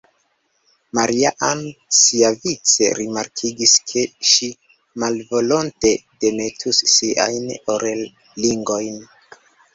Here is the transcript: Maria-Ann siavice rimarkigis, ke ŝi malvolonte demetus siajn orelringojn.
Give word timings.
Maria-Ann 0.99 1.59
siavice 1.97 2.87
rimarkigis, 2.99 3.75
ke 3.91 4.05
ŝi 4.31 4.49
malvolonte 5.05 5.93
demetus 6.27 6.83
siajn 6.97 7.49
orelringojn. 7.77 9.01